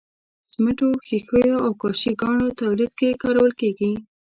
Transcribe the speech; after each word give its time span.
سمنټو، 0.51 0.87
ښيښو 1.05 1.41
او 1.65 1.71
کاشي 1.81 2.11
ګانو 2.21 2.47
تولید 2.59 2.91
کې 2.99 3.19
کارول 3.21 3.51
کیږي. 3.59 3.91